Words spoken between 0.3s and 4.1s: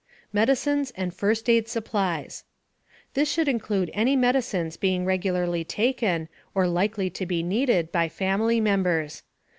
MEDICINES AND FIRST AID SUPPLIES. This should include